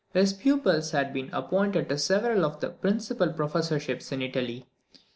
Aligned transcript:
His 0.15 0.33
pupils 0.33 0.89
had 0.89 1.13
been 1.13 1.29
appointed 1.31 1.87
to 1.89 1.97
several 1.99 2.43
of 2.43 2.59
the 2.59 2.71
principal 2.71 3.31
professorships 3.33 4.11
in 4.11 4.23
Italy. 4.23 4.65